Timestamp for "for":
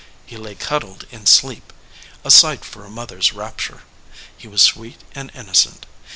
2.65-2.83